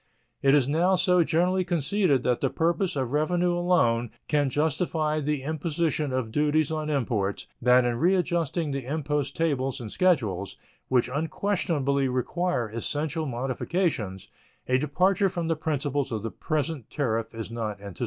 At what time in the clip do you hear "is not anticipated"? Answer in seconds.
17.35-17.99